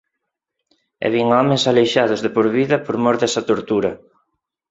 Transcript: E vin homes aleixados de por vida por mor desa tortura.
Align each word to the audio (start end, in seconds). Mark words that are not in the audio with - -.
E 1.05 1.07
vin 1.15 1.29
homes 1.37 1.63
aleixados 1.71 2.19
de 2.21 2.29
por 2.35 2.47
vida 2.57 2.77
por 2.85 2.95
mor 3.03 3.15
desa 3.19 3.41
tortura. 3.49 3.91